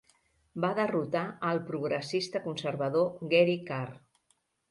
[0.63, 3.95] Va derrotar al progressista conservador Gary Carr.